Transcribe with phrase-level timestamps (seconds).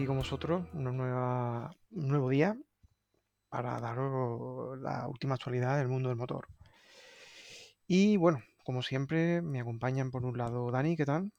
[0.00, 2.56] aquí con vosotros una nueva, un nuevo día
[3.50, 6.48] para daros la última actualidad del mundo del motor.
[7.86, 11.30] Y bueno, como siempre, me acompañan por un lado Dani, ¿qué tal?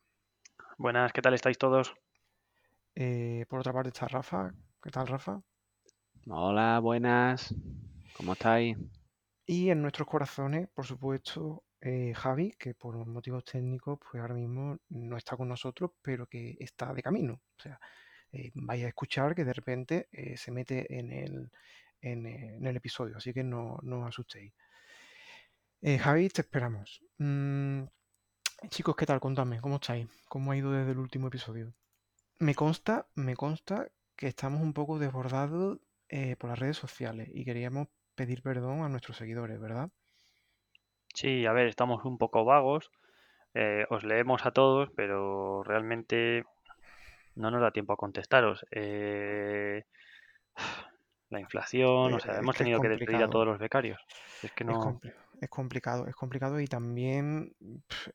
[0.78, 1.96] Buenas, ¿qué tal estáis todos?
[2.94, 4.54] Eh, por otra parte está Rafa,
[4.84, 5.42] ¿qué tal Rafa?
[6.28, 7.56] Hola, buenas.
[8.16, 8.78] ¿Cómo estáis?
[9.48, 14.78] Y en nuestros corazones, por supuesto, eh, Javi, que por motivos técnicos, pues ahora mismo
[14.90, 17.42] no está con nosotros, pero que está de camino.
[17.58, 17.80] O sea,
[18.32, 21.52] eh, vais a escuchar que de repente eh, se mete en el,
[22.02, 24.54] eh, en el episodio, así que no, no os asustéis.
[25.82, 27.02] Eh, Javi, te esperamos.
[27.18, 27.84] Mm,
[28.70, 29.20] chicos, ¿qué tal?
[29.20, 30.08] Contadme, ¿cómo estáis?
[30.30, 31.74] ¿Cómo ha ido desde el último episodio?
[32.40, 35.80] Me consta, me consta que estamos un poco desbordados
[36.40, 39.90] por las redes sociales y queríamos pedir perdón a nuestros seguidores, ¿verdad?
[41.14, 42.92] Sí, a ver, estamos un poco vagos.
[43.90, 46.44] os leemos a todos, pero realmente
[47.36, 48.66] no nos da tiempo a contestaros.
[48.72, 49.84] Eh,
[51.30, 54.00] la inflación, Eh, o sea, es hemos tenido que despedir a todos los becarios.
[54.44, 55.00] Es que Es, no.
[55.40, 57.56] es complicado, es complicado y también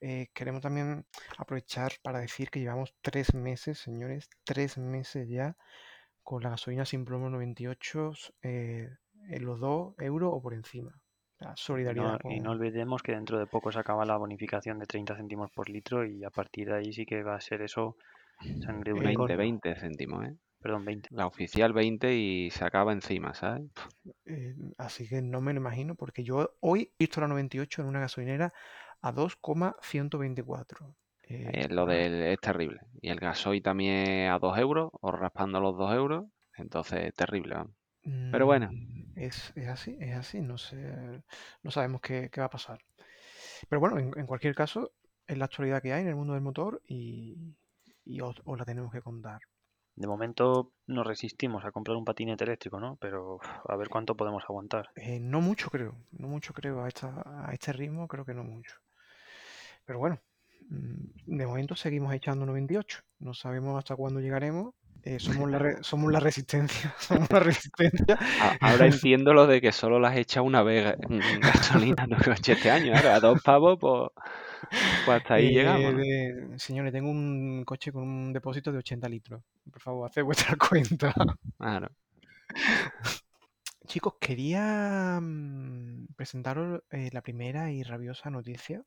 [0.01, 1.07] eh, queremos también
[1.39, 5.57] aprovechar para decir que llevamos tres meses, señores, tres meses ya
[6.23, 8.91] con la gasolina sin plomo 98 eh,
[9.29, 10.93] en los 2 euros o por encima.
[11.39, 14.87] Sea, solidaridad no, y no olvidemos que dentro de poco se acaba la bonificación de
[14.87, 17.97] 30 céntimos por litro y a partir de ahí sí que va a ser eso
[18.59, 19.37] sangre de Eh, 20, unicornio.
[19.37, 20.37] 20 céntimos, ¿eh?
[20.61, 21.09] Perdón, 20.
[21.13, 23.63] La oficial 20 y se acaba encima, ¿sabes?
[24.27, 27.89] eh, así que no me lo imagino porque yo hoy he visto la 98 en
[27.89, 28.53] una gasolinera
[29.01, 30.95] a 2,124.
[31.29, 32.81] Eh, Eh, lo ah, del es terrible.
[33.01, 36.27] Y el gasoil también a 2 euros, o raspando los 2 euros.
[36.57, 37.57] Entonces, terrible.
[38.31, 40.77] Pero bueno, Mm, Es, es así, es así, no sé,
[41.63, 42.79] no sabemos qué, qué va a pasar.
[43.69, 44.93] Pero bueno, en, en cualquier caso,
[45.27, 47.37] es la actualidad que hay en el mundo del motor y,
[48.07, 49.41] y os, os la tenemos que contar.
[49.95, 52.97] De momento nos resistimos a comprar un patinete eléctrico, ¿no?
[53.01, 54.91] Pero a ver cuánto podemos aguantar.
[54.97, 58.45] Eh, no mucho creo, no mucho creo, a, esta, a este ritmo creo que no
[58.45, 58.75] mucho.
[59.85, 60.19] Pero bueno,
[60.69, 64.75] mm, de momento seguimos echando 98, no sabemos hasta cuándo llegaremos.
[65.03, 68.19] eh, somos la, re- somos la resistencia, somos la resistencia.
[68.61, 72.71] ahora entiendo lo de que solo las hecha una vez en gasolina no coche este
[72.71, 72.95] año.
[72.97, 74.11] Ahora, a dos pavos, pues,
[75.05, 75.99] pues hasta ahí Eh, llegamos, ¿no?
[75.99, 79.43] de- señores, tengo un coche con un depósito de 80 litros.
[79.71, 81.15] Por favor, haced vuestra cuenta.
[81.59, 81.89] Claro.
[83.87, 88.83] Chicos, quería mm, presentaros eh, la primera y rabiosa noticia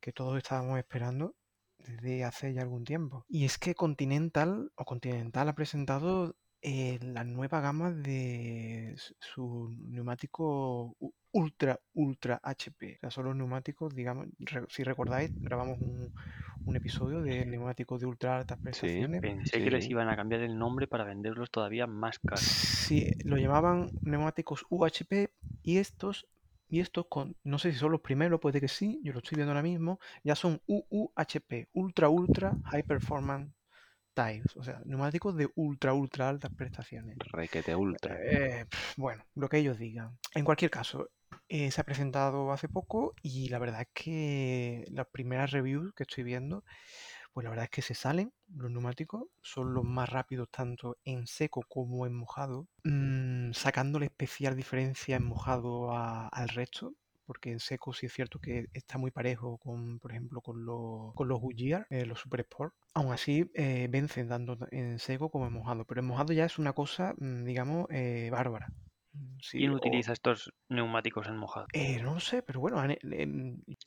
[0.00, 1.34] que todos estábamos esperando
[1.78, 3.24] desde hace ya algún tiempo.
[3.28, 10.96] Y es que Continental o Continental ha presentado eh, la nueva gama de su neumático
[11.32, 12.96] Ultra Ultra HP.
[12.96, 16.12] O sea, son los neumáticos, digamos, re- si recordáis, grabamos un,
[16.64, 19.24] un episodio de neumáticos de ultra altas Sí, prestaciones.
[19.24, 22.66] Pensé sí, que les iban a cambiar el nombre para venderlos todavía más caros.
[22.82, 25.32] Sí, lo llamaban neumáticos UHP
[25.62, 26.28] y estos,
[26.68, 29.36] y estos con, no sé si son los primeros, puede que sí, yo lo estoy
[29.36, 33.52] viendo ahora mismo, ya son UUHP, Ultra Ultra High Performance
[34.14, 37.18] Tires, o sea, neumáticos de ultra ultra altas prestaciones.
[37.34, 38.20] Requete ultra.
[38.24, 38.66] Eh,
[38.96, 40.18] bueno, lo que ellos digan.
[40.34, 41.10] En cualquier caso,
[41.50, 46.04] eh, se ha presentado hace poco y la verdad es que las primeras reviews que
[46.04, 46.62] estoy viendo,
[47.32, 51.26] pues la verdad es que se salen los neumáticos, son los más rápidos tanto en
[51.26, 56.94] seco como en mojado, mm, sacándole especial diferencia en mojado al resto.
[57.26, 61.14] Porque en seco sí es cierto que está muy parejo con, por ejemplo, con los,
[61.14, 61.40] con los
[61.88, 62.74] eh, los Super Sport.
[62.94, 65.84] Aún así, eh, vencen tanto en seco como en mojado.
[65.84, 68.72] Pero en mojado ya es una cosa, mm, digamos, eh, bárbara.
[69.14, 71.70] Mm, Sí, ¿Quién o- utiliza estos neumáticos en mojado?
[71.72, 72.78] eh, no lo sé, pero bueno,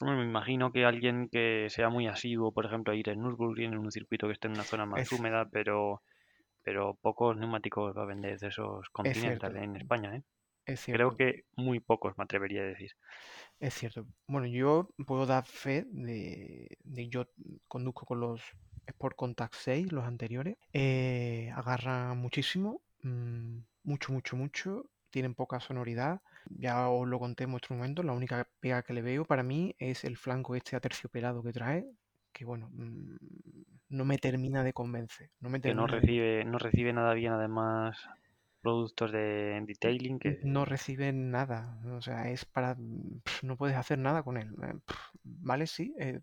[0.02, 3.74] Hombre, me imagino que alguien que sea muy asiduo, por ejemplo, a ir en Nürburgring,
[3.74, 6.04] en un circuito que esté en una zona más es, húmeda, pero,
[6.64, 10.24] pero pocos neumáticos va a vender de esos es Continental cierto, en España, ¿eh?
[10.66, 12.92] es Creo cierto, que muy pocos me atrevería a decir.
[13.60, 14.08] es cierto.
[14.28, 17.26] Bueno, yo puedo dar fe de, de yo
[17.68, 18.42] conduzco con los
[18.86, 20.58] Sport Contact 6, los anteriores.
[20.74, 24.90] eh, agarran muchísimo, mm, mucho, mucho, mucho.
[25.14, 26.22] Tienen poca sonoridad.
[26.66, 28.04] Ya os lo conté en vuestro momento.
[28.04, 31.86] La única pega que le veo para mí es el flanco este aterciopelado que trae.
[32.34, 33.18] Que bueno, mm,
[33.90, 35.30] no me termina de convencer.
[35.40, 37.98] No me Que no termina de recibe, no recibe nada bien además
[38.62, 41.80] productos de detailing que no recibe nada.
[41.98, 42.76] O sea, es para.
[42.76, 44.50] pf, No puedes hacer nada con él.
[44.64, 44.74] eh,
[45.24, 45.94] Vale, sí.
[46.00, 46.22] eh,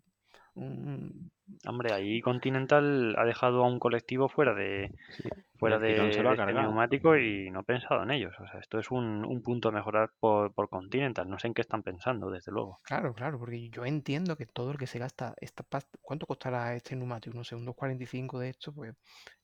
[0.55, 5.29] Hombre, ahí Continental ha dejado a un colectivo fuera de, Sí.
[5.57, 8.33] fuera de, ha este neumático y no he pensado en ellos.
[8.39, 11.29] O sea, esto es un, un punto a mejorar por, por Continental.
[11.29, 12.79] No sé en qué están pensando, desde luego.
[12.83, 16.75] Claro, claro, porque yo entiendo que todo el que se gasta esta pasta, ¿cuánto costará
[16.75, 17.37] este neumático?
[17.37, 18.95] No sé, un 245 de esto, pues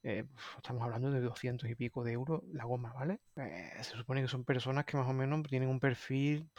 [0.03, 0.25] eh,
[0.55, 3.19] estamos hablando de 200 y pico de euros la goma, ¿vale?
[3.35, 6.49] Eh, se supone que son personas que más o menos tienen un perfil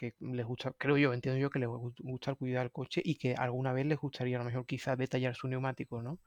[0.00, 3.16] que les gusta, creo yo, entiendo yo que les gu- gusta cuidar el coche y
[3.16, 6.18] que alguna vez les gustaría a lo mejor quizás detallar su neumático, ¿no?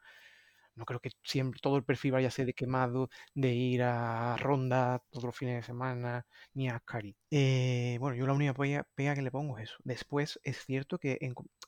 [0.75, 4.35] No creo que siempre todo el perfil vaya a ser de quemado, de ir a
[4.37, 6.25] ronda todos los fines de semana,
[6.55, 7.15] ni a Ascari.
[7.31, 9.77] Eh, bueno, yo la única pega, que le pongo es eso.
[9.83, 11.19] Después es cierto que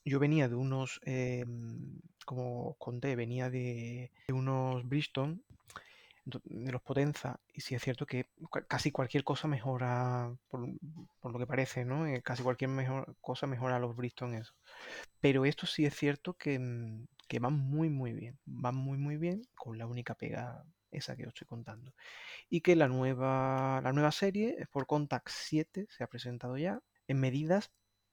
[0.04, 1.44] yo venía de unos, eh,
[2.24, 5.38] como conté, venía de, unos Bridgestone,
[6.26, 8.26] de los Potenza, y sí es cierto que
[8.68, 10.68] casi cualquier cosa mejora, por,
[11.20, 12.06] por lo que parece, ¿no?
[12.06, 14.54] Eh, casi cualquier mejor, cosa mejora los Bridgestone eso.
[15.20, 18.38] Pero esto sí es cierto que, mm, que van muy, muy bien.
[18.44, 21.92] Van muy, muy bien con la única pega esa que os estoy contando.
[22.50, 27.20] Y que la nueva, la nueva serie, Sport Contact 7, se ha presentado ya en
[27.20, 27.70] medidas,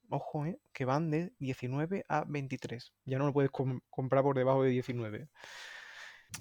[0.08, 2.92] ojo, eh, que van de 19 a 23.
[3.04, 5.28] Ya no lo puedes com- comprar por debajo de 19.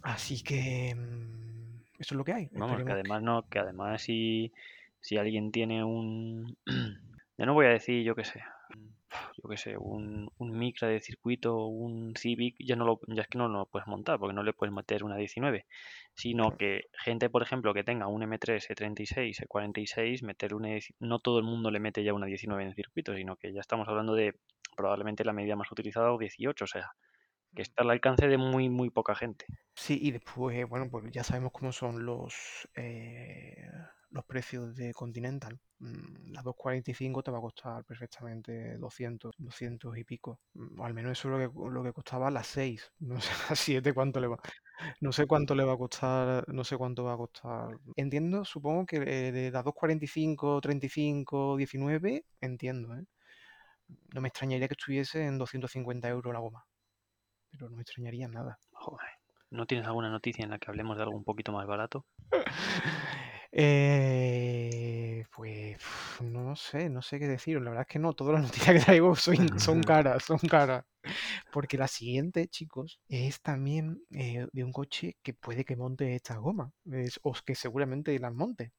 [0.01, 2.50] Así que mm, eso es lo que hay.
[2.54, 4.51] Vamos, que Esperemos que- además no, que además si,
[5.00, 6.57] si alguien tiene un
[7.38, 8.42] ya no voy a decir yo qué sé,
[9.44, 13.28] yo qué sé, un, un Micra de circuito, un Civic, ya no lo, ya es
[13.28, 15.66] que no lo puedes montar porque no le puedes meter una 19,
[16.16, 20.69] sino que gente, por ejemplo, que tenga un M3, E36, E46, meter una,
[21.00, 23.62] no todo el mundo le mete ya una 19 en el circuito, sino que ya
[23.62, 24.36] estamos hablando de
[24.75, 26.92] probablemente la medida más utilizada o 18, o sea,
[27.55, 29.45] que está al alcance de muy, muy poca gente.
[29.75, 33.67] Sí, y después, bueno, pues ya sabemos cómo son los, eh,
[34.11, 35.59] los precios de Continental.
[35.79, 40.39] Mm, La 245 te va a costar perfectamente 200, 200 y pico.
[40.53, 42.91] Mm, O al menos eso es lo que, lo que costaba la 6.
[43.00, 44.38] No sé a 7 cuánto le va.
[45.01, 47.77] No sé cuánto le va a costar, no sé cuánto va a costar.
[47.95, 53.06] Entiendo, supongo que de la 245, 35, 19, entiendo, ¿eh?
[54.13, 56.65] No me extrañaría que estuviese en 250 euros la goma.
[57.53, 58.59] Pero no me extrañaría nada.
[58.73, 59.07] Joder,
[59.51, 62.05] ¿no tienes alguna noticia en la que hablemos de algo un poquito más barato?
[63.55, 65.77] Eh, pues
[66.21, 67.57] no sé, no sé qué decir.
[67.61, 70.85] La verdad es que no, todas las noticias que traigo son, son caras, son caras.
[71.51, 76.38] Porque la siguiente, chicos, es también eh, de un coche que puede que monte esta
[76.38, 78.71] goma, es- o que seguramente las monte,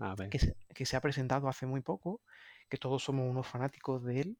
[0.00, 0.28] A ver.
[0.30, 2.20] que se, que se ha presentado hace muy poco,
[2.68, 4.38] que todos somos unos fanáticos de él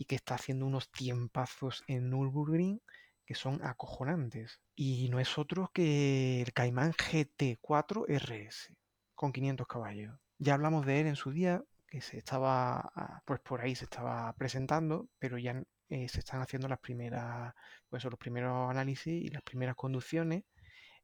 [0.00, 2.80] y que está haciendo unos tiempazos en Nürburgring
[3.26, 4.60] que son acojonantes.
[4.74, 8.74] Y no es otro que el Cayman GT4 RS
[9.14, 10.18] con 500 caballos.
[10.38, 13.84] Ya hablamos de él en su día, que se estaba, ah, pues por ahí se
[13.84, 17.52] estaba presentando, pero ya eh, se están haciendo las primeras,
[17.90, 20.44] pues los primeros análisis y las primeras conducciones.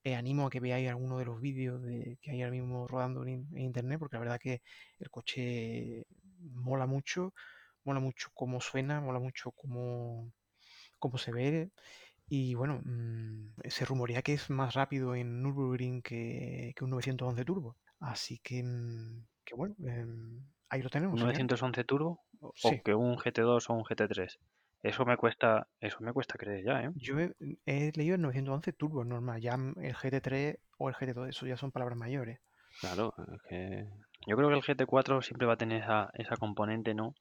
[0.05, 3.25] Eh, animo a que veáis alguno de los vídeos de- que hay ahora mismo rodando
[3.27, 4.63] en, en internet, porque la verdad que
[4.99, 6.07] el coche
[6.53, 7.35] mola mucho,
[7.87, 10.33] mola mucho cómo suena, mola mucho cómo,
[10.99, 11.71] cómo se ve.
[12.29, 17.45] Y bueno, mm, se rumorea que es más rápido en Nürburgring que, que un 911
[17.45, 17.77] Turbo.
[18.01, 21.15] Así que, mm, que bueno, em, ahí lo tenemos.
[21.15, 21.39] ¿Un señores.
[21.39, 24.39] 911 Turbo o Sí, que un GT2 o un GT3?
[24.83, 26.91] Eso me cuesta, eso me cuesta creer ya, ¿eh?
[26.95, 27.35] yo he,
[27.65, 31.73] he leído el 911 Turbo normal, ya el GT3 o el GT2, eso ya son
[31.73, 32.41] palabras mayores.
[32.81, 33.89] Claro, es que
[34.27, 37.15] Yo creo que el GT4 siempre va a tener esa, esa componente, ¿no?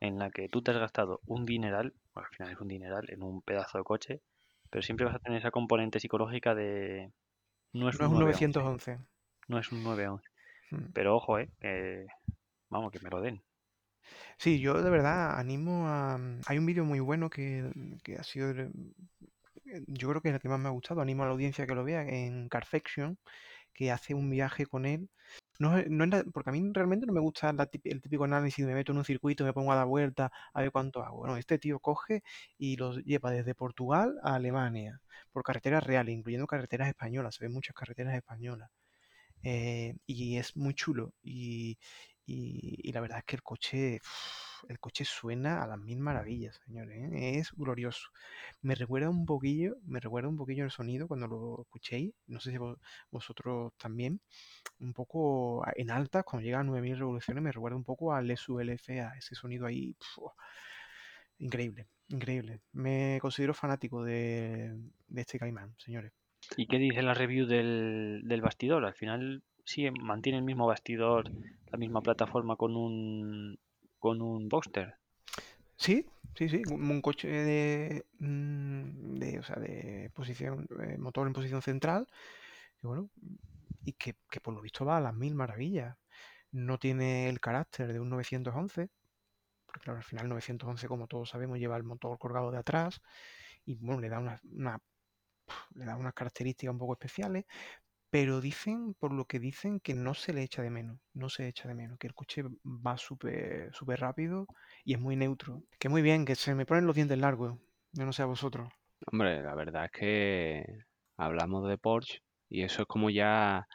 [0.00, 3.06] En la que tú te has gastado un dineral, bueno, al final es un dineral
[3.10, 4.22] en un pedazo de coche,
[4.70, 7.12] pero siempre vas a tener esa componente psicológica de
[7.72, 8.98] no es No es un un 911, 911.
[9.48, 10.28] no es un 911.
[10.70, 10.92] Mm.
[10.92, 12.06] Pero ojo, eh,
[12.68, 13.42] vamos, que me lo den.
[14.38, 16.18] Sí, yo de verdad animo a...
[16.46, 17.70] Hay un vídeo muy bueno que,
[18.02, 18.52] que ha sido...
[19.86, 21.00] Yo creo que es el que más me ha gustado.
[21.00, 23.18] Animo a la audiencia que lo vea en Carfection,
[23.74, 25.10] que hace un viaje con él.
[25.58, 28.74] No, no es porque a mí realmente no me gusta la el típico análisis me
[28.74, 31.26] meto en un circuito, me pongo a dar vueltas, a ver cuánto hago.
[31.26, 32.22] No, este tío coge
[32.58, 35.00] y los lleva desde Portugal a Alemania,
[35.32, 37.34] por carreteras reales, incluyendo carreteras españolas.
[37.34, 38.70] Se ven muchas carreteras españolas.
[39.42, 41.12] Eh, y es muy chulo.
[41.22, 41.78] Y,
[42.28, 44.00] y- la verdad es que el coche,
[44.68, 46.96] el coche suena a las mil maravillas, señores.
[47.12, 47.38] ¿eh?
[47.38, 48.08] Es glorioso.
[48.62, 52.12] Me recuerda un poquillo, me recuerda un poquillo el sonido cuando lo escuchéis.
[52.26, 52.78] No sé si vos-
[53.10, 54.20] vosotros también.
[54.80, 58.36] Un poco a- en alta, cuando llega a 9000 revoluciones, me recuerda un poco al
[58.36, 59.96] SULFA, ese sonido ahí.
[61.38, 62.60] increíble, increíble.
[62.72, 64.76] Me considero fanático de,
[65.08, 66.12] de este Caimán, señores.
[66.56, 68.84] ¿Y qué dice la review del, del bastidor?
[68.84, 71.30] Al final sí mantiene el mismo bastidor,
[71.72, 73.58] la misma plataforma con un
[73.98, 74.94] con un Boxster.
[75.76, 81.32] Sí, sí, sí, un, coche de, mm, de, o sea, de posición, eh, motor en
[81.32, 82.06] posición central,
[82.80, 83.10] que bueno,
[83.84, 85.96] y que, que por lo visto va a las mil maravillas.
[86.52, 88.90] No tiene el carácter de un 911,
[89.66, 93.00] porque claro, al final 911, como todos sabemos, lleva el motor colgado de atrás
[93.66, 94.80] y bueno, le da una, una-
[95.74, 97.44] le da unas características un poco especiales,
[98.10, 101.46] pero dicen, por lo que dicen, que no se le echa de menos, no se
[101.46, 104.46] echa de menos, que el coche va súper rápido
[104.84, 105.62] y es muy neutro.
[105.78, 107.58] Que muy bien, que se me ponen los dientes largos,
[107.92, 108.72] yo no sé a vosotros.
[109.12, 110.64] Hombre, la verdad es que
[111.16, 113.66] hablamos de Porsche y eso es como ya,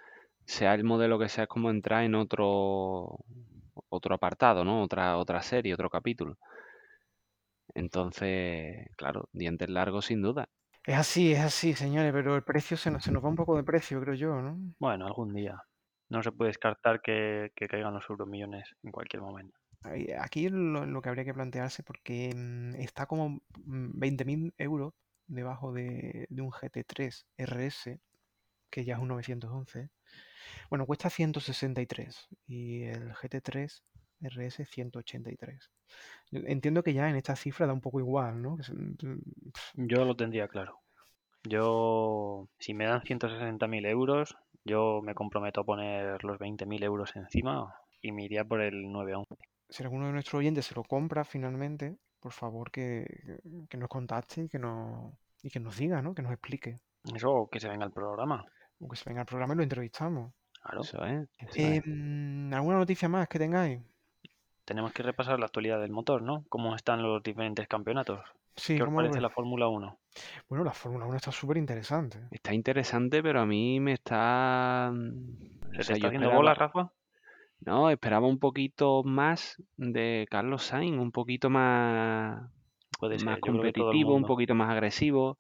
[0.46, 3.20] sea el modelo que sea, es como entrar en otro,
[3.90, 4.82] otro apartado, ¿no?
[4.82, 6.38] Otra, otra serie, otro capítulo.
[7.76, 10.50] Entonces, claro, dientes largos sin duda.
[10.86, 13.56] Es así, es así, señores, pero el precio se nos, se nos va un poco
[13.56, 14.58] de precio, creo yo, ¿no?
[14.80, 15.64] Bueno, algún día.
[16.10, 19.58] No se puede descartar que, que caigan los euromillones en cualquier momento.
[20.20, 23.30] Aquí lo, lo que habría que plantearse, porque mm, está como
[23.66, 24.94] mm, 20.000 euros
[25.28, 28.00] debajo de, de un GT3 RS,
[28.70, 29.90] que ya es un 911.
[30.70, 33.82] Bueno, cuesta 163 y el GT3
[34.24, 35.72] RS 183.
[36.32, 38.62] Yo Entiendo que ya en esta cifra da un poco igual, ¿no?
[38.64, 39.22] Se- mm,
[39.76, 40.80] Yo lo tendría claro.
[41.44, 47.76] Yo, si me dan 160.000 euros, yo me comprometo a poner los 20.000 euros encima
[48.02, 49.36] y me iría por el 911.
[49.70, 53.06] Si alguno de nuestros oyentes se lo compra finalmente, por favor que,
[53.78, 56.16] nos contacte y que nos, y que nos diga, ¿no?
[56.16, 56.80] Que nos explique.
[57.14, 58.46] Eso o que se venga al programa.
[58.80, 60.34] O que se venga al programa y lo entrevistamos.
[60.62, 60.82] Claro.
[60.82, 61.28] Eso es.
[61.40, 63.82] eso Eh, mm, ¿alguna noticia más que tengáis?
[64.74, 66.46] Tenemos que repasar la actualidad del motor, ¿no?
[66.50, 68.22] Cómo están los diferentes campeonatos.
[68.56, 70.00] Sí, ¿Qué os ¿cómo lo parece la Fórmula 1?
[70.50, 72.18] Bueno, la Fórmula 1 está súper interesante.
[72.32, 74.92] Está interesante, pero a mí me está...
[74.92, 76.92] mm, ¿Se O te sea, está haciendo bola, Rafa?
[77.60, 82.50] no, esperaba un poquito más de Carlos Sainz, un poquito más,
[82.98, 85.38] Puede más ser, competitivo, un poquito más agresivo.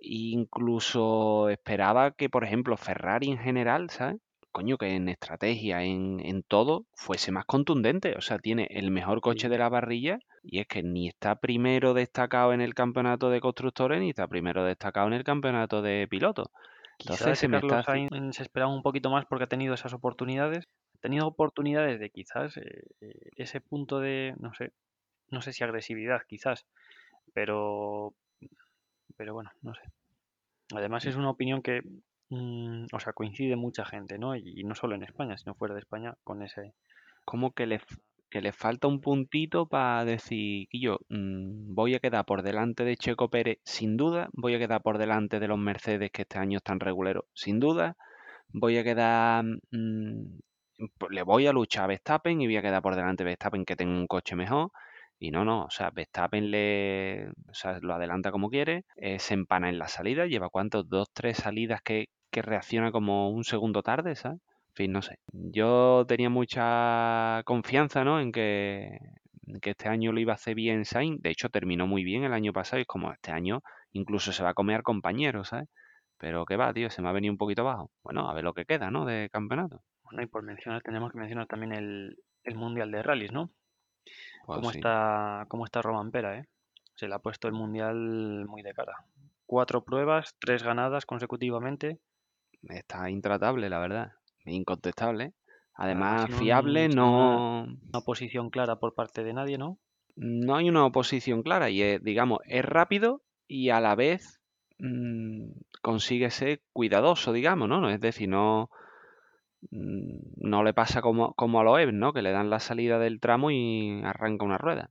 [0.00, 4.20] Incluso esperaba que, por ejemplo, Ferrari en general, ¿sabes?
[4.54, 8.14] Coño, que en estrategia, en, en todo, fuese más contundente.
[8.16, 11.92] O sea, tiene el mejor coche de la parrilla y es que ni está primero
[11.92, 16.46] destacado en el campeonato de constructores ni está primero destacado en el campeonato de pilotos.
[16.98, 19.74] Quizás Entonces se me está Carlos Sainz se esperaba un poquito más porque ha tenido
[19.74, 20.68] esas oportunidades.
[20.98, 24.70] Ha tenido oportunidades de quizás eh, eh, ese punto de, no sé,
[25.30, 26.64] no sé si agresividad quizás,
[27.32, 28.14] pero,
[29.16, 29.82] pero bueno, no sé.
[30.76, 31.82] Además es una opinión que,
[32.30, 34.36] mm, o sea, coincide mucha gente, ¿no?
[34.36, 36.74] Y, no solo en España, sino fuera de España con ese...
[37.24, 37.80] como que le,
[38.30, 43.30] que le falta un puntito para decir, yo voy a quedar por delante de Checo
[43.30, 46.80] Pérez, sin duda, voy a quedar por delante de los Mercedes que este año están
[46.80, 47.96] reguleros, sin duda,
[48.48, 50.40] voy a quedar, mm,
[50.98, 53.64] pues le voy a luchar a Verstappen y voy a quedar por delante de Verstappen
[53.64, 54.72] que tenga un coche mejor.
[55.24, 59.70] Y no, no, o sea, Verstappen o sea, lo adelanta como quiere, eh, se empana
[59.70, 64.16] en la salida, lleva cuántos, dos, tres salidas que, que reacciona como un segundo tarde,
[64.16, 64.40] ¿sabes?
[64.68, 65.16] En fin, no sé.
[65.32, 68.20] Yo tenía mucha confianza, ¿no?
[68.20, 68.98] En que,
[69.62, 71.22] que este año lo iba a hacer bien Sainz.
[71.22, 73.62] De hecho, terminó muy bien el año pasado y es como este año
[73.92, 75.68] incluso se va a comer compañeros, ¿sabes?
[76.18, 77.90] Pero qué va, tío, se me ha venido un poquito bajo.
[78.02, 79.06] Bueno, a ver lo que queda, ¿no?
[79.06, 79.80] De campeonato.
[80.02, 83.50] Bueno, y por mencionar, tenemos que mencionar también el, el Mundial de Rallys, ¿no?
[84.46, 84.78] ¿Cómo sí.
[84.78, 86.44] está, cómo está Roman Pera, eh?
[86.94, 88.94] Se le ha puesto el Mundial muy de cara.
[89.46, 91.98] Cuatro pruebas, tres ganadas consecutivamente.
[92.62, 94.12] Está intratable, la verdad.
[94.44, 95.34] Incontestable.
[95.74, 99.78] Además, un- fiable, no, una posición clara por parte de nadie, ¿no?
[100.16, 104.40] no hay una oposición clara y es, digamos, es rápido y a la vez
[104.78, 105.48] mm,
[105.82, 107.80] consigue ser cuidadoso, digamos, ¿no?
[107.80, 108.70] No, Es decir, no,
[109.70, 112.12] no le pasa como, como a Loeb, ¿no?
[112.12, 114.90] Que le dan la salida del tramo y arranca una rueda.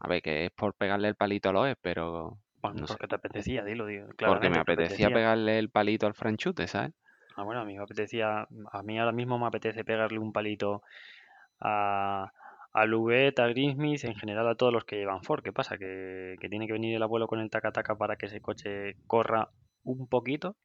[0.00, 2.94] A ver, que es por pegarle el palito a Loeb, pero Bueno, no sé.
[2.94, 5.10] porque te apetecía, dilo, dilo, Porque me te apetecía apetecía.
[5.10, 6.92] pegarle el palito al franchute, ¿sabes?
[7.36, 10.82] Ah, bueno, a mí me apetecía, a mí ahora mismo me apetece pegarle un palito
[11.60, 12.32] a,
[12.72, 15.42] a Luguet, a en general a todos los que llevan Ford.
[15.42, 15.78] ¿Qué pasa?
[15.78, 19.50] Que, que tiene que venir el abuelo con el taca-taca para que ese coche corra
[19.82, 20.56] un poquito.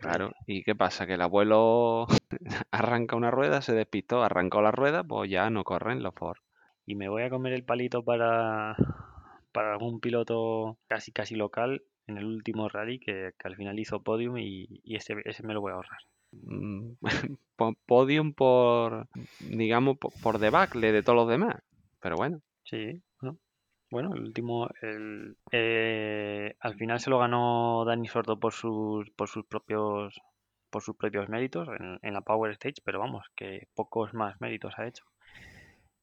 [0.00, 0.32] Claro.
[0.46, 1.06] ¿Y qué pasa?
[1.06, 2.06] Que el abuelo
[2.70, 6.38] arranca una rueda, se despistó, arrancó la rueda, pues ya no corren los Ford.
[6.86, 8.76] Y me voy a comer el palito para,
[9.52, 14.02] para algún piloto casi casi local en el último rally que, que al final hizo
[14.02, 15.98] podium y, y ese, ese me lo voy a ahorrar.
[16.32, 16.92] Mm,
[17.56, 19.08] po- Podium por,
[19.40, 21.56] digamos, po- por debacle de todos los demás.
[22.00, 23.02] Pero bueno, Sí,
[23.90, 24.14] bueno.
[24.14, 29.44] El último, el, eh, al final se lo ganó Dani Sordo por sus, por sus
[29.46, 30.20] propios,
[30.70, 34.74] por sus propios méritos en, en la Power Stage, pero vamos, que pocos más méritos
[34.78, 35.04] ha hecho.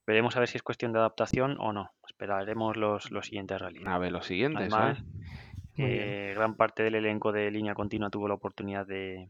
[0.08, 1.90] Veremos a ver si es cuestión de adaptación o no.
[2.08, 3.86] Esperaremos los, los siguientes rallies.
[3.88, 5.16] a ver lo siguiente, Además, ¿sabes?
[5.78, 6.02] Muy bien.
[6.12, 9.30] eh, gran parte del elenco de línea continua tuvo la oportunidad de,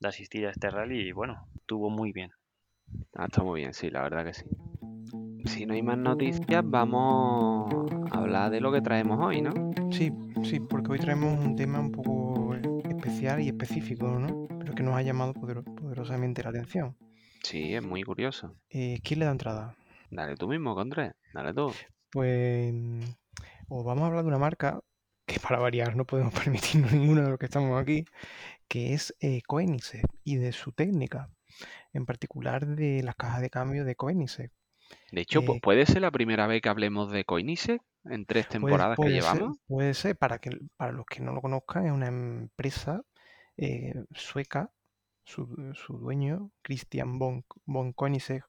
[0.00, 2.32] de asistir a este rally y bueno, estuvo muy bien.
[3.14, 4.44] Ah, está muy bien, sí, la verdad que sí.
[5.46, 9.52] Si no hay más noticias, vamos a hablar de lo que traemos hoy, ¿no?
[9.90, 10.12] Sí,
[10.44, 14.46] sí, porque hoy traemos un tema un poco especial y específico, ¿no?
[14.58, 16.96] Pero que nos ha llamado poder- poderosamente la atención.
[17.42, 18.56] Sí, es muy curioso.
[18.70, 19.76] Eh, ¿Quién le da entrada?
[20.10, 21.72] Dale tú mismo, Condré, dale tú.
[22.10, 22.74] Pues
[23.68, 24.80] os vamos a hablar de una marca
[25.26, 28.04] que para variar no podemos permitirnos ninguno de los que estamos aquí,
[28.68, 31.30] que es eh, Koenigsegg y de su técnica,
[31.92, 34.50] en particular de las cajas de cambio de Koenigsegg.
[35.12, 38.46] De hecho, pu- Eh, puede ser la primera vez que hablemos de Koenigsegg en tres
[38.46, 39.56] Puede, temporadas que ser, llevamos.
[39.66, 43.02] puede ser, para que para los que no lo conozcan, es una empresa
[43.56, 44.70] eh, sueca,
[45.24, 48.44] su, su dueño, Christian von, von Koenigsegg,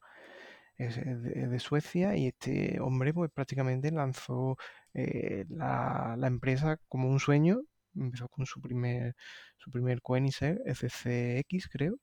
[0.78, 4.58] es es de, es de Suecia y este hombre pues prácticamente lanzó
[4.94, 7.62] eh, la, la empresa como un sueño,
[7.96, 9.16] empezó con su primer,
[9.58, 11.96] su primer Koenigsegg FCX creo,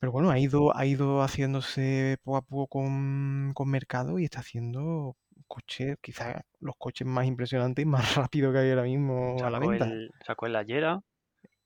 [0.00, 4.40] pero bueno, ha ido, ha ido haciéndose poco a poco con, con mercado y está
[4.40, 5.16] haciendo
[5.48, 9.58] coches, quizás los coches más impresionantes y más rápidos que hay ahora mismo a la
[9.58, 9.86] Sacó venta.
[9.86, 11.00] el, sacó el Ayera,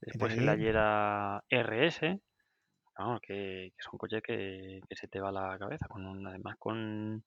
[0.00, 2.20] después el Ayer, Ayera RS,
[2.98, 6.56] vamos, que, que son coches que, que se te va la cabeza, con un- además
[6.58, 7.24] con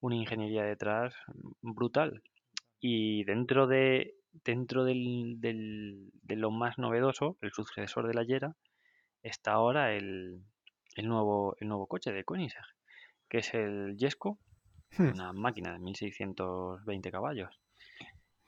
[0.00, 1.14] una ingeniería detrás
[1.62, 2.22] brutal.
[2.80, 8.54] Y dentro de dentro del, del- de lo más novedoso, el sucesor del Ayera,
[9.24, 10.44] está ahora el,
[10.94, 12.64] el nuevo, el nuevo coche de Koenigsegg,
[13.28, 14.38] que es el Jesko,
[14.96, 17.58] hmm, una máquina de 1620 caballos.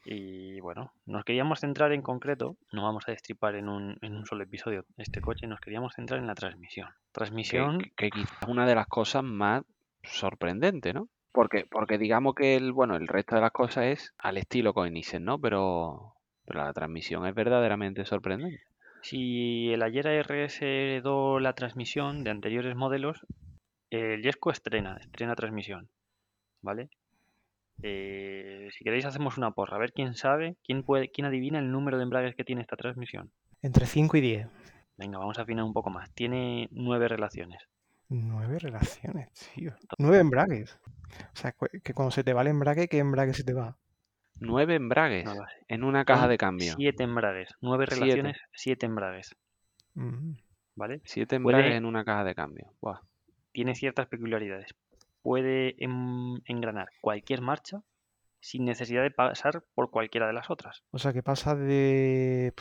[0.04, 4.24] Y bueno, nos queríamos centrar en concreto, no vamos a destripar en un, en un
[4.24, 6.90] solo episodio este coche, nos queríamos centrar en la transmisión.
[7.10, 9.64] Transmisión, que, que quizás es una de las cosas más
[10.04, 11.08] sorprendentes, ¿no?
[11.32, 15.22] Porque, porque digamos que el, bueno, el resto de las cosas es al estilo Koenigsegg,
[15.22, 15.40] ¿no?
[15.40, 16.14] Pero,
[16.44, 18.62] pero la transmisión es verdaderamente sorprendente.
[19.02, 23.24] Si el Ayera RS heredó la transmisión de anteriores modelos,
[23.90, 25.88] el Jesko estrena, estrena transmisión,
[26.62, 26.90] ¿vale?
[27.82, 31.70] Eh, si queréis hacemos una porra, a ver quién sabe, quién puede, quién adivina el
[31.70, 33.30] número de embragues que tiene esta transmisión.
[33.62, 34.48] entre 5 y 10.
[34.96, 36.10] Venga, vamos a afinar un poco más.
[36.12, 37.62] Tiene nueve relaciones.
[38.08, 39.74] Nueve relaciones, tío.
[39.98, 40.78] Nueve embragues.
[41.34, 43.76] O sea, que cuando se te va el embrague, ¿qué embrague se te va?
[44.40, 45.34] Nueve embragues No
[45.68, 46.74] en una caja de cambio.
[46.76, 47.54] siete embragues.
[47.60, 48.00] Nueve Siete.
[48.04, 49.34] relaciones, siete embragues.
[49.94, 50.32] Mm,
[50.74, 51.00] ¿Vale?
[51.04, 52.72] Siete Puede- embragues en una caja de cambio.
[52.80, 53.00] Buah.
[53.52, 54.74] Tiene ciertas peculiaridades.
[55.22, 57.80] Puede em- engranar cualquier marcha
[58.40, 60.82] sin necesidad de pasar por cualquiera de las otras.
[60.90, 62.52] O sea, que pasa de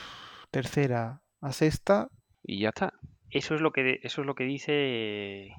[0.51, 2.07] tercera a sexta.
[2.43, 2.93] Y ya está.
[3.29, 5.51] Eso es lo que eso es lo que dice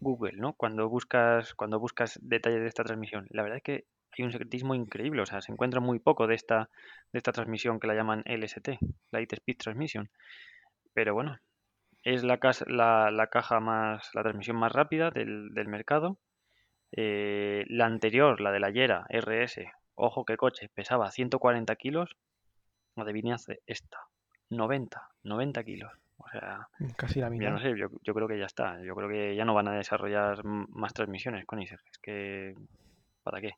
[0.00, 0.52] Google, ¿no?
[0.52, 3.26] Cuando buscas cuando buscas detalles de esta transmisión.
[3.30, 3.84] La verdad es que
[4.18, 6.68] hay un secretismo increíble, o sea, se encuentra muy poco de esta
[7.12, 8.78] de esta transmisión que la llaman LST,
[9.10, 10.10] Light Speed Transmission.
[10.94, 11.38] Pero bueno,
[12.02, 16.18] es la, cas- la, la caja más, la transmisión más rápida del, del mercado.
[16.92, 22.16] Eh, la anterior, la de la Yera RS, ojo que coche, pesaba 140 kilos.
[22.96, 23.98] Adivinad esta,
[24.50, 25.92] 90, 90 kilos.
[26.18, 27.50] O sea, Casi la ya mitad.
[27.52, 28.82] no sé, yo, yo creo que ya está.
[28.82, 31.80] Yo creo que ya no van a desarrollar más transmisiones con ISEG.
[31.90, 32.54] Es que,
[33.22, 33.52] ¿para qué?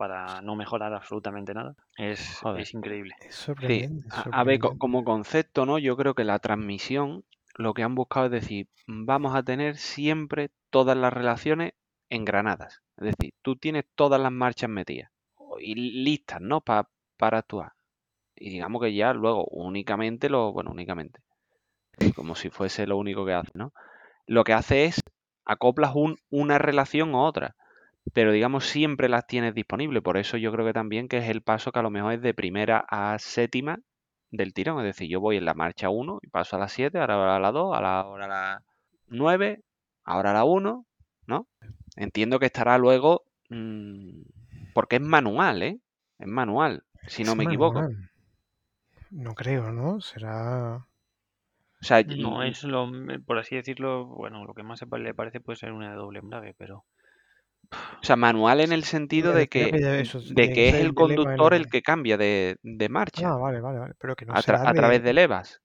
[0.00, 1.74] Para no mejorar absolutamente nada.
[1.96, 2.62] Es, Joder.
[2.62, 3.14] es increíble.
[3.20, 4.08] Es Sí, sorprendente.
[4.10, 5.78] a, a ver, como concepto, ¿no?
[5.78, 7.24] Yo creo que la transmisión
[7.56, 11.74] lo que han buscado es decir, vamos a tener siempre todas las relaciones
[12.08, 12.80] engranadas.
[12.96, 15.10] Es decir, tú tienes todas las marchas metidas
[15.60, 16.62] y listas, ¿no?
[16.62, 17.72] Pa- para actuar.
[18.36, 21.20] Y digamos que ya luego únicamente lo, bueno, únicamente,
[22.14, 23.72] como si fuese lo único que hace, ¿no?
[24.26, 25.00] Lo que hace es
[25.46, 27.56] acoplas un- una relación u otra,
[28.12, 30.02] pero digamos siempre las tienes disponibles.
[30.02, 32.22] Por eso yo creo que también que es el paso que a lo mejor es
[32.22, 33.78] de primera a séptima
[34.30, 34.78] del tirón.
[34.78, 37.40] Es decir, yo voy en la marcha 1 y paso a la 7, ahora a
[37.40, 38.62] la 2, ahora a la
[39.08, 39.62] 9,
[40.04, 40.86] ahora a la 1,
[41.26, 41.46] ¿no?
[41.96, 44.22] Entiendo que estará luego, mm,
[44.74, 45.78] porque es manual, ¿eh?
[46.18, 47.88] Es manual, si no Es me equivoco.
[49.10, 50.00] No creo, ¿no?
[50.00, 50.86] Será.
[51.82, 52.90] O sea, No mm, es lo,
[53.26, 56.54] por así decirlo, bueno, lo que más le parece puede ser una de doble embrague,
[56.56, 56.84] pero
[57.72, 59.76] o sea, manual en el sentido de que,
[60.28, 63.94] de que es el conductor el que cambia de, de marcha Ah, vale, vale, vale.
[63.98, 65.04] Pero que no a, tra- será a través de.
[65.04, 65.60] de levas.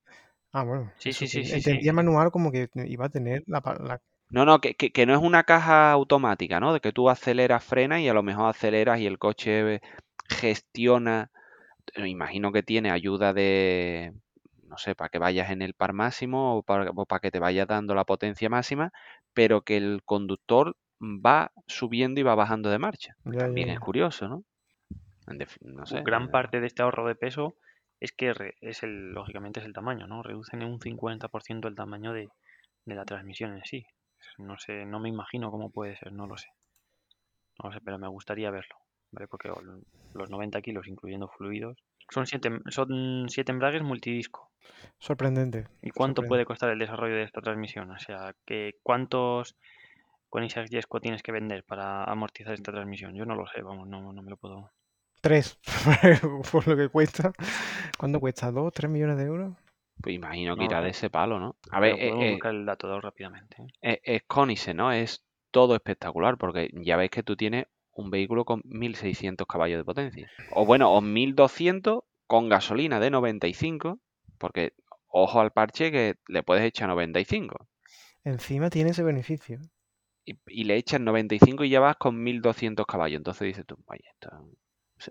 [0.54, 0.92] Ah, bueno.
[0.98, 1.72] Sí, sí, sí, sí, sí.
[1.72, 5.14] Entendía manual como que iba a tener la, la- No, no, que, que- que no
[5.14, 6.74] es una caja automática, ¿no?
[6.74, 9.82] De que tú aceleras, frenas y a lo mejor aceleras y el coche
[10.30, 11.32] gestiona.
[11.98, 14.14] Me imagino que tiene ayuda de,
[14.64, 17.40] no sé, para que vayas en el par máximo o para, o para que te
[17.40, 18.92] vayas dando la potencia máxima,
[19.34, 23.16] pero que el conductor va subiendo y va bajando de marcha.
[23.26, 23.74] Ya, También ya.
[23.74, 24.44] es curioso, ¿no?
[25.28, 26.02] En defi- no sé.
[26.02, 27.56] gran eh, parte de este ahorro de peso
[28.00, 30.22] es que es el, lógicamente es el tamaño, ¿no?
[30.24, 32.30] Reducen en un 50% el tamaño de,
[32.86, 33.86] de la transmisión en sí.
[34.38, 36.50] No sé, no me imagino cómo puede ser, no lo sé.
[37.62, 38.76] No lo sé, pero me gustaría verlo,
[39.12, 39.28] ¿vale?
[39.28, 39.50] Porque
[40.14, 41.78] los 90 kilos, incluyendo fluidos,
[42.10, 44.52] son siete, son siete embragues multidisco.
[45.00, 45.66] Sorprendente.
[45.82, 47.92] ¿Y cuánto puede costar el desarrollo de esta transmisión?
[47.92, 49.56] O sea, que ¿cuántos
[50.36, 53.16] con Isaac Yesco tienes que vender para amortizar esta transmisión?
[53.16, 54.70] Yo no lo sé, vamos, no, no me lo puedo...
[55.22, 55.58] Tres,
[56.52, 57.32] por lo que cuesta.
[57.98, 58.52] ¿Cuánto cuesta?
[58.52, 59.54] ¿Dos, tres millones de euros?
[60.02, 61.56] Pues imagino que irá de ese palo, ¿no?
[61.72, 63.56] A ver, eh, eh, buscar el dato rápidamente.
[63.82, 64.02] ¿eh?
[64.04, 64.92] Es, es ¿no?
[64.92, 69.86] Es todo espectacular, porque ya veis que tú tienes un vehículo con 1600 caballos de
[69.86, 70.30] potencia.
[70.52, 74.00] O bueno, o 1200 con gasolina de 95,
[74.38, 74.74] porque
[75.08, 77.70] ojo al parche que le puedes echar 95.
[78.26, 79.62] Encima tiene ese beneficio.
[80.26, 83.18] Y, le echas 95 y ya vas con 1200 caballos.
[83.18, 84.50] Entonces dices tú, vaya, esto,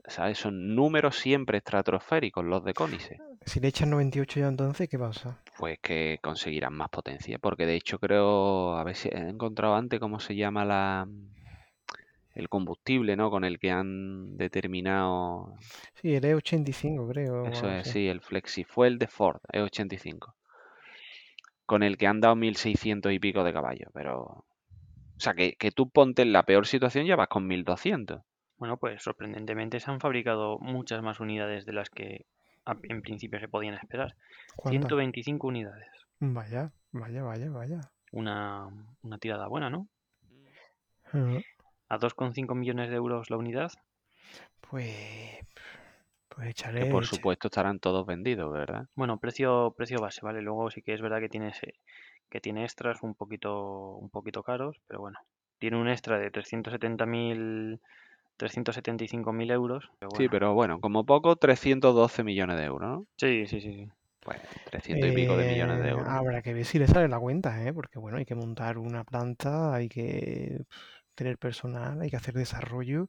[0.08, 0.38] ¿sabes?
[0.38, 3.18] Son números siempre estratosféricos los de Cónice.
[3.46, 5.40] Si le echas 98 ya entonces, ¿qué pasa?
[5.58, 10.00] Pues que conseguirán más potencia, porque de hecho creo, a ver si he encontrado antes
[10.00, 11.06] cómo se llama la,
[12.34, 13.30] el combustible, ¿no?
[13.30, 15.54] Con el que han determinado.
[16.00, 17.46] Sí, el E85, creo.
[17.46, 20.34] Eso es, sí, el FlexiFuel de Ford, E85.
[21.66, 24.44] Con el que han dado 1600 y pico de caballos, pero.
[25.16, 28.22] O sea, que, que tú ponte en la peor situación ya vas con 1200.
[28.56, 32.26] Bueno, pues sorprendentemente se han fabricado muchas más unidades de las que
[32.66, 34.16] en principio se podían esperar.
[34.64, 35.88] 125 unidades.
[36.20, 37.80] Vaya, vaya, vaya, vaya.
[38.12, 38.68] Una,
[39.02, 39.88] una tirada buena, ¿no?
[41.88, 43.72] a 2,5 millones de euros la unidad.
[44.60, 45.38] Pues,
[46.28, 46.84] pues echaré.
[46.84, 48.88] Que por supuesto estarán todos vendidos, ¿verdad?
[48.94, 50.42] Bueno, precio, precio base, ¿vale?
[50.42, 51.52] Luego sí que es verdad que tiene,
[52.34, 55.20] que tiene extras un poquito, un poquito caros, pero bueno.
[55.60, 57.80] Tiene un extra de 370.000
[58.36, 59.88] 375.000 euros.
[60.16, 63.06] Sí, pero bueno, como poco 312 millones de euros, ¿no?
[63.16, 63.88] Sí, sí, sí.
[64.24, 66.08] Pues 300 y pico de millones de euros.
[66.08, 67.72] Habrá que ver si le sale la cuenta, ¿eh?
[67.72, 70.62] Porque bueno, hay que montar una planta, hay que
[71.14, 73.06] tener personal, hay que hacer desarrollo,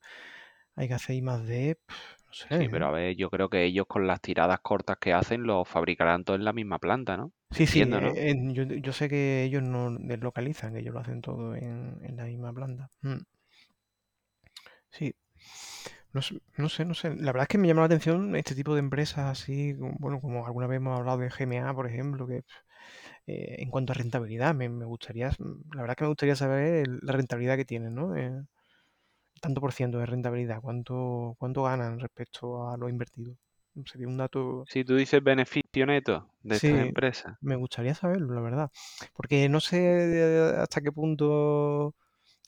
[0.75, 1.79] hay que hacer I más D,
[2.27, 2.59] no sé.
[2.59, 5.65] Sí, pero a ver, yo creo que ellos con las tiradas cortas que hacen lo
[5.65, 7.31] fabricarán todo en la misma planta, ¿no?
[7.55, 12.25] Sí, sí, eh, yo, sé que ellos no deslocalizan, ellos lo hacen todo en, la
[12.25, 12.89] misma planta.
[13.01, 13.21] Mm.
[14.89, 15.15] Sí.
[16.11, 16.21] No,
[16.57, 17.15] no, sé, no sé.
[17.15, 20.45] La verdad es que me llama la atención este tipo de empresas así, bueno, como
[20.45, 22.43] alguna vez hemos hablado de GMA, por ejemplo, que
[23.27, 25.31] eh, en cuanto a rentabilidad, me, gustaría,
[25.73, 28.15] la verdad que me gustaría saber la rentabilidad que tienen, ¿no?
[28.17, 28.31] Eh,
[29.41, 33.37] tanto por ciento de rentabilidad, cuánto, cuánto ganan respecto a lo invertido.
[33.85, 34.63] Sería un dato.
[34.67, 37.37] Si tú dices beneficio neto de esta empresa.
[37.41, 38.71] Me gustaría saberlo, la verdad.
[39.13, 41.93] Porque no sé hasta qué punto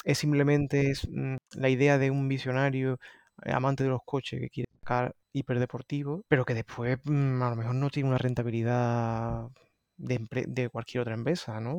[0.04, 3.00] es simplemente es, mm, la idea de un visionario
[3.44, 7.56] eh, amante de los coches que quiere sacar hiperdeportivo, pero que después mm, a lo
[7.56, 9.50] mejor no tiene una rentabilidad
[9.98, 11.76] de, cualquier otra empresa, ¿no?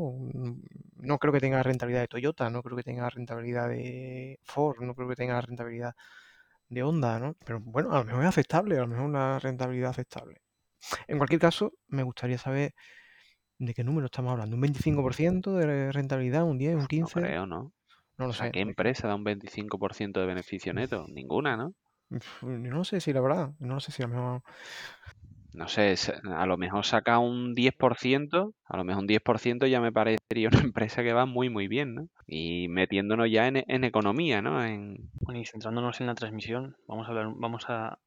[0.97, 4.39] No creo que tenga la rentabilidad de Toyota, no creo que tenga la rentabilidad de
[4.43, 5.95] Ford, no creo que tenga la rentabilidad
[6.69, 7.35] de Honda, ¿no?
[7.45, 10.41] Pero bueno, a lo mejor es aceptable, a lo mejor una rentabilidad aceptable.
[11.07, 12.75] En cualquier caso, me gustaría saber
[13.59, 14.57] de qué número estamos hablando.
[14.57, 16.45] ¿Un 25% de rentabilidad?
[16.45, 16.77] ¿Un 10?
[16.77, 17.21] ¿Un 15?
[17.21, 17.73] No creo, ¿no?
[18.17, 18.51] No lo sé.
[18.53, 21.07] ¿Qué empresa da un 25% de beneficio neto?
[21.09, 21.75] Ninguna, ¿no?
[22.43, 24.43] No sé si la verdad, no sé si a lo mejor
[25.59, 29.91] no sé, a lo mejor saca un 10%, a lo mejor un 10% ya me
[29.91, 32.09] parecería una empresa que va muy, muy bien, ¿no?
[32.29, 34.65] Y metiéndonos ya en, economía, ¿no?
[34.65, 35.11] En...
[35.15, 37.99] Bueno, y centrándonos en la transmisión, vamos a hablar, vamos a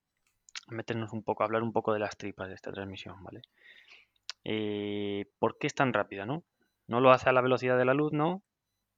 [0.70, 3.42] meternos un poco, a hablar un poco de las tripas de esta transmisión, ¿vale?
[4.46, 6.46] Eh, ¿Por qué es tan rápida, no?
[6.88, 8.44] No lo hace a la velocidad de la luz, ¿no?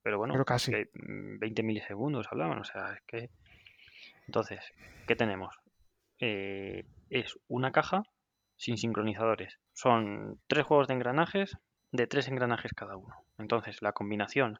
[0.03, 0.71] Pero bueno, Pero casi.
[0.93, 3.29] 20 milisegundos hablaban, o sea, es que...
[4.27, 4.59] Entonces,
[5.07, 5.55] ¿qué tenemos?
[6.19, 8.03] Eh, es una caja
[8.63, 9.59] sin sincronizadores.
[9.73, 11.57] Son tres juegos de engranajes
[11.91, 13.13] de tres engranajes cada uno.
[13.37, 14.59] Entonces, la combinación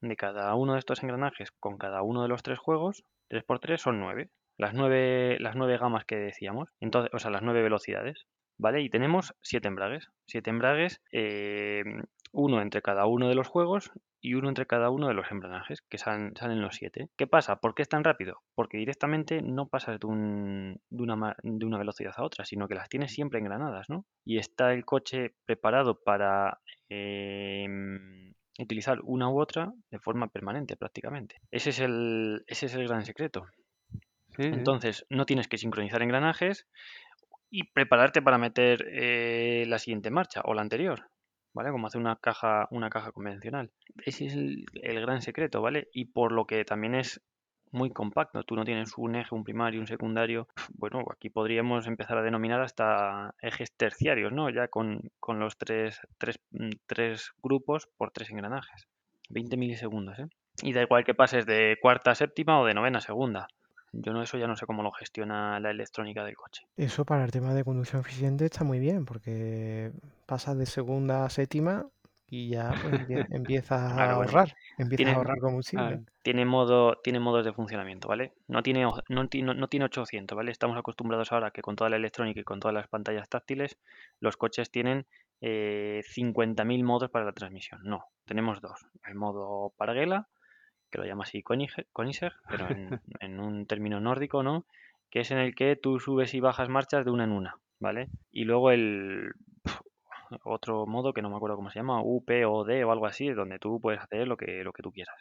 [0.00, 4.00] de cada uno de estos engranajes con cada uno de los tres juegos, 3x3 son
[4.00, 4.30] 9.
[4.56, 8.26] Las nueve, las nueve gamas que decíamos, entonces, o sea, las nueve velocidades.
[8.56, 8.80] ¿Vale?
[8.80, 10.08] Y tenemos siete embragues.
[10.26, 11.84] Siete embragues, eh,
[12.32, 13.90] uno entre cada uno de los juegos
[14.20, 17.08] y uno entre cada uno de los engranajes, que salen, salen los siete.
[17.16, 17.56] ¿Qué pasa?
[17.56, 18.42] ¿Por qué es tan rápido?
[18.54, 22.74] Porque directamente no pasas de, un, de, una, de, una, velocidad a otra, sino que
[22.74, 24.04] las tienes siempre engranadas, ¿no?
[24.24, 31.36] Y está el coche preparado para em, utilizar una u otra de forma permanente prácticamente.
[31.50, 33.46] Ese es el, ese es el gran secreto.
[34.38, 36.66] Entonces, no tienes que sincronizar engranajes
[37.50, 41.10] y prepararte para meter eh, la siguiente marcha o la anterior.
[41.52, 41.70] ¿Vale?
[41.70, 43.70] Como hace una caja, una caja convencional.
[44.04, 45.88] Ese es el, gran secreto, ¿vale?
[45.92, 47.20] Y por lo que también es
[47.72, 48.42] muy compacto.
[48.42, 50.48] Tú no tienes un eje, un primario, un secundario.
[50.74, 54.50] Bueno, aquí podríamos empezar a denominar hasta ejes terciarios, ¿no?
[54.50, 58.88] Ya con, con los tres, tres, mm, tres grupos por tres engranajes.
[59.28, 60.26] 20 milisegundos, ¿eh?
[60.62, 63.48] Y da igual que pases de cuarta a séptima o de novena a segunda.
[63.92, 66.66] Yo no eso ya no sé cómo lo gestiona la electrónica del coche.
[66.76, 69.90] Eso para el tema de conducción eficiente está muy bien, porque
[70.26, 71.86] pasas de segunda a séptima
[72.28, 74.30] y ya pues, empie- empiezas a Claro, bueno.
[74.30, 76.00] ahorrar, empiezas Tiene- a ahorrar combustible.
[76.22, 78.32] Tiene modo, tiene modos de funcionamiento, ¿vale?
[78.46, 80.52] No tiene, no- no tiene 800, ¿vale?
[80.52, 83.76] Estamos acostumbrados ahora que con toda la electrónica y con todas las pantallas táctiles,
[84.20, 85.06] los coches tienen
[85.40, 87.80] eh, 50.000 modos para la transmisión.
[87.82, 88.86] No, tenemos dos.
[89.08, 90.28] El modo Parguela,
[90.90, 94.64] que lo llama así Koenigsegg, pero en, en un término nórdico, ¿no?
[95.10, 98.08] Que es en el que tú subes y bajas marchas de una en una, ¿vale?
[98.30, 99.32] Y luego el
[100.44, 103.06] otro modo que no me acuerdo cómo se llama, U, P o D o algo
[103.06, 105.16] así, donde tú puedes hacer lo que, lo que tú quieras.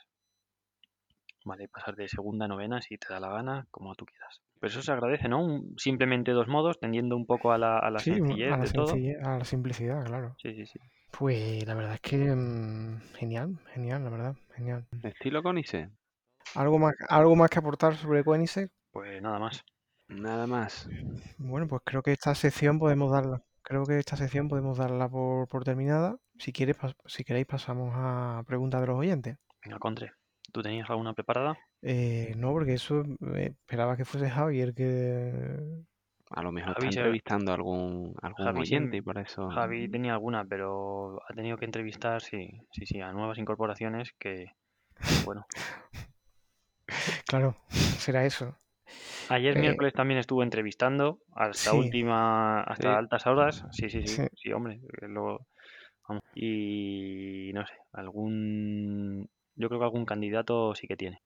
[1.45, 4.41] Vale, pasar de segunda a novena si te da la gana, como tú quieras.
[4.59, 5.43] Pero eso se agradece, ¿no?
[5.43, 8.63] Un- simplemente dos modos, tendiendo un poco a la, a la Sí, sencillez a la
[8.65, 8.93] de todo.
[9.23, 10.35] a la simplicidad, claro.
[10.37, 10.79] Sí, sí, sí.
[11.11, 14.85] Pues la verdad es que mm, genial, genial, la verdad, genial.
[15.03, 15.89] Estilo Conice.
[16.55, 18.69] ¿Algo más, algo más que aportar sobre Koenigsegg?
[18.91, 19.63] Pues nada más.
[20.07, 20.89] Nada más.
[21.37, 23.41] Bueno, pues creo que esta sección podemos darla.
[23.61, 26.17] Creo que esta sección podemos darla por, por terminada.
[26.39, 29.37] Si quieres, pas- si queréis pasamos a preguntas de los oyentes.
[29.63, 30.11] Venga, Contre,
[30.51, 31.57] ¿tú tenías alguna preparada?
[31.81, 33.03] Eh, no, porque eso
[33.35, 35.83] eh, esperaba que fuese Javi el que
[36.31, 39.49] A lo mejor Javi está se- entrevistando a algún, algún Javi oyente y por eso.
[39.49, 44.53] Javi tenía alguna, pero ha tenido que entrevistar, sí, sí, sí, a nuevas incorporaciones que,
[45.25, 45.45] bueno,
[47.27, 47.55] Claro,
[47.99, 48.55] será eso.
[49.29, 51.77] ayer Eh, miércoles también estuvo entrevistando hasta sí.
[51.77, 52.97] última, hasta Sí.
[52.97, 54.27] altas horas, sí, sí, sí, Sí.
[54.35, 55.45] sí, hombre, eh, lo-
[56.07, 56.23] vamos.
[56.35, 59.29] y no sé, algún,
[59.59, 61.21] yo creo que algún candidato sí que tiene.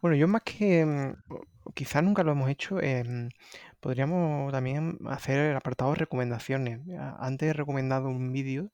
[0.00, 3.28] Bueno, yo más que mm, quizás nunca lo hemos hecho, em,
[3.80, 6.80] podríamos también hacer el apartado de recomendaciones.
[7.18, 8.70] Antes he recomendado un vídeo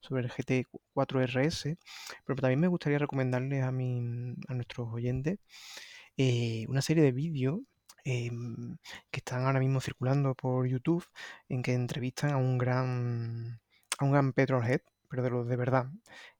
[0.00, 1.76] sobre el GT4 RS,
[2.24, 5.38] pero también me gustaría recomendarles a, mi, a nuestros oyentes
[6.16, 7.60] eh, una serie de vídeos
[8.04, 8.76] em,
[9.10, 11.04] que están ahora mismo circulando por YouTube
[11.48, 13.60] en que entrevistan a un gran,
[13.98, 15.86] a un gran petrolhead, pero de los de verdad.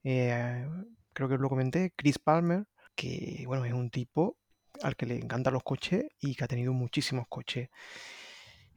[0.05, 0.67] Eh,
[1.15, 4.39] creo que lo comenté, Chris Palmer, que bueno, es un tipo
[4.83, 7.69] al que le encantan los coches y que ha tenido muchísimos coches.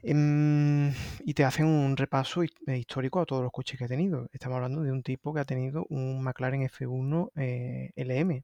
[0.04, 0.94] Em,
[1.26, 4.30] y te hacen un repaso eh, histórico a todos los coches que ha tenido.
[4.32, 8.44] Estamos hablando de un tipo que ha tenido un McLaren F1 eh, LM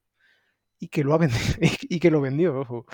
[0.79, 1.19] y que lo ha
[1.89, 2.86] y que lo vendió.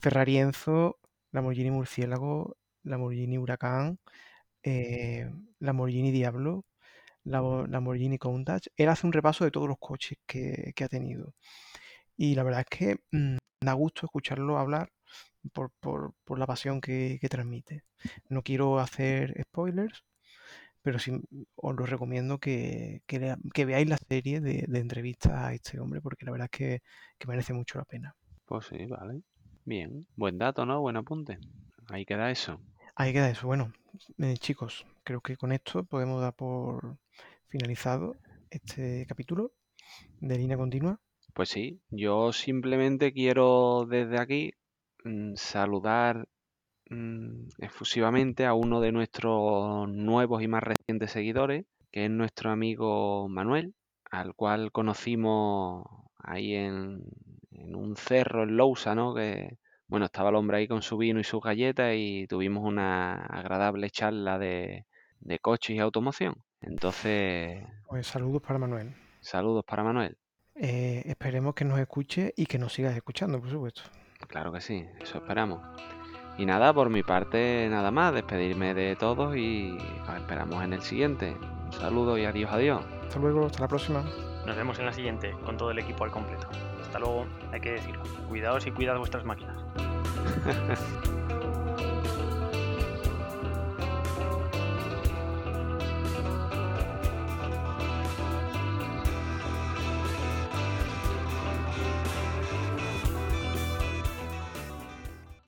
[0.00, 0.98] Ferrari Enzo,
[1.32, 3.98] Lamborghini Murciélago, Lamborghini Huracán,
[4.62, 6.64] eh, Lamborghini Diablo,
[7.24, 8.66] Lamborghini Countach.
[8.76, 11.34] Él hace un repaso de todos los coches que, que ha tenido.
[12.16, 14.90] Y la verdad es que mm, da gusto escucharlo hablar
[15.52, 17.84] por, por- por la pasión que, que transmite.
[18.28, 20.04] No quiero hacer spoilers,
[20.82, 21.12] pero sí
[21.56, 26.24] os lo recomiendo que, que veáis la serie de, de entrevistas a este hombre, porque
[26.26, 26.82] la verdad es que,
[27.18, 28.14] que merece mucho la pena.
[28.46, 29.22] Pues sí, vale.
[29.64, 30.06] Bien.
[30.16, 30.80] Buen dato, ¿no?
[30.80, 31.38] Buen apunte.
[31.88, 32.60] Ahí queda eso.
[32.96, 33.46] Ahí queda eso.
[33.46, 33.72] Bueno,
[34.18, 36.96] eh, chicos, creo que con esto podemos dar por
[37.52, 38.16] finalizado
[38.48, 39.52] este capítulo
[40.20, 40.98] de línea continua.
[41.34, 44.52] Pues sí, yo simplemente quiero desde aquí
[45.04, 46.28] mm, saludar
[46.88, 53.28] mm, efusivamente a uno de nuestros nuevos y más recientes seguidores, que es nuestro amigo
[53.28, 53.74] Manuel,
[54.10, 55.84] al cual conocimos
[56.16, 57.02] ahí en,
[57.50, 59.14] en un cerro en Lousa, ¿no?
[59.14, 63.26] Que, bueno, estaba el hombre ahí con su vino y sus galletas y tuvimos una
[63.26, 64.86] agradable charla de,
[65.20, 66.34] de coches y automoción.
[66.62, 68.94] Entonces, Pues saludos para Manuel.
[69.20, 70.16] saludos para Manuel.
[70.54, 73.82] Eh, esperemos que nos escuche y que nos sigas escuchando, por supuesto.
[74.28, 75.60] Claro que sí, eso esperamos.
[76.38, 80.82] Y nada, por mi parte, nada más, despedirme de todos y nos esperamos en el
[80.82, 81.32] siguiente.
[81.66, 82.84] Un saludo y adiós, adiós.
[83.06, 84.02] Hasta luego, hasta la próxima.
[84.46, 86.48] Nos vemos en la siguiente con todo el equipo al completo.
[86.80, 88.02] Hasta luego, hay que decirlo.
[88.28, 89.56] Cuidaos y cuidad vuestras máquinas.